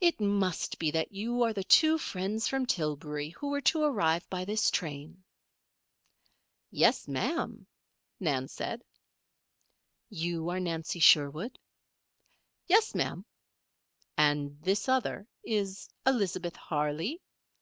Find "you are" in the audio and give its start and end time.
1.12-1.52, 10.08-10.58